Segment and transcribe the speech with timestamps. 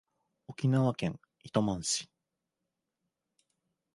[0.47, 2.09] 沖縄県糸満市